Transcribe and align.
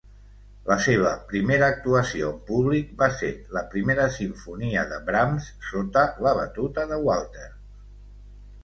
La 0.69 0.75
seva 0.85 1.09
primera 1.33 1.67
actuació 1.73 2.31
en 2.35 2.39
públic 2.49 2.89
va 3.03 3.11
ser 3.19 3.31
la 3.59 3.65
Primera 3.75 4.09
Simfonia 4.17 4.87
de 4.95 4.99
Brahms 5.11 5.53
sota 5.71 6.09
la 6.29 6.37
batuta 6.43 6.89
de 6.95 7.03
Walter. 7.09 7.49